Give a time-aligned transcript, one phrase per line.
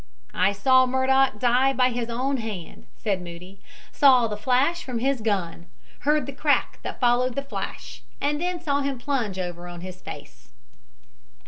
[0.33, 3.61] "I saw Murdock die by his own hand," said Moody,
[3.91, 5.67] "saw the flash from his gun,
[5.99, 10.01] heard the crack that followed the flash and then saw him plunge over on his
[10.01, 10.49] face."